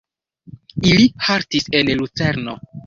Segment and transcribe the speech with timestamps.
[0.93, 2.61] Ili haltis en Lucerno.